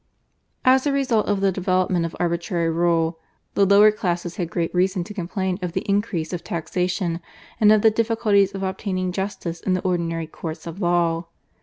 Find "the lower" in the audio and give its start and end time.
3.53-3.91